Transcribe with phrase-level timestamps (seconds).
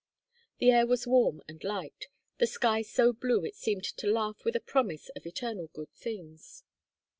[0.57, 2.07] The air was warm and light,
[2.39, 6.63] the sky so blue it seemed to laugh with a promise of eternal good things.